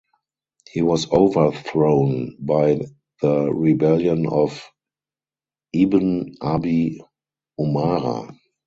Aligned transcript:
He 0.71 0.81
was 0.81 1.11
overthrown 1.11 2.35
by 2.39 2.87
the 3.21 3.53
rebellion 3.53 4.25
of 4.25 4.67
Ibn 5.73 6.33
Abi 6.41 7.01
Umara. 7.59 8.35